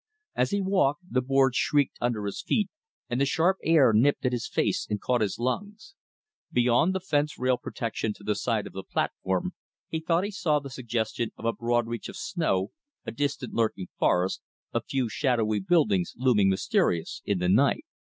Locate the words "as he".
0.33-0.61